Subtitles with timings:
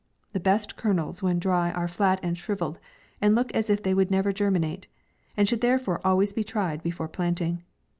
[0.33, 2.79] The best kernels when dry are flat and shrivelled,
[3.21, 4.87] and look as if they would never germinate;
[5.37, 7.61] and should therefore always be tried before planting.